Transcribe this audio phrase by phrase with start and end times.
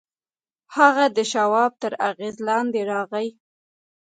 [0.75, 3.27] هغه د شواب تر اغېز لاندې راغی